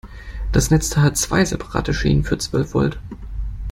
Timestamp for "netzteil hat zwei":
0.71-1.45